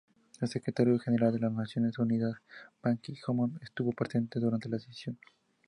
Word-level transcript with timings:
El 0.39 0.49
secretario 0.49 0.97
general 0.97 1.31
de 1.33 1.37
las 1.41 1.51
Naciones 1.53 1.99
Unidas, 1.99 2.33
Ban 2.81 2.97
Ki-moon, 2.97 3.59
estuvo 3.61 3.91
presente 3.91 4.39
durante 4.39 4.67
la 4.67 4.77
decisión. 4.77 5.15